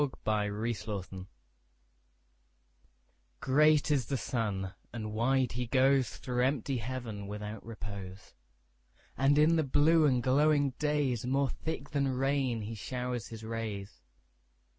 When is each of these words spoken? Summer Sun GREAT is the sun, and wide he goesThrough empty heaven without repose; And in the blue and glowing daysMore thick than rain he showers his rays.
Summer 0.25 0.73
Sun 0.73 1.27
GREAT 3.39 3.91
is 3.91 4.07
the 4.07 4.17
sun, 4.17 4.73
and 4.91 5.13
wide 5.13 5.51
he 5.51 5.67
goesThrough 5.67 6.43
empty 6.43 6.77
heaven 6.79 7.27
without 7.27 7.63
repose; 7.63 8.33
And 9.15 9.37
in 9.37 9.57
the 9.57 9.63
blue 9.63 10.07
and 10.07 10.23
glowing 10.23 10.71
daysMore 10.79 11.51
thick 11.51 11.91
than 11.91 12.07
rain 12.07 12.61
he 12.63 12.73
showers 12.73 13.27
his 13.27 13.43
rays. 13.43 14.01